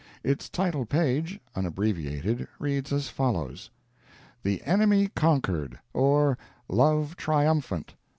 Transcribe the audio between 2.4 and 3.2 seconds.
reads as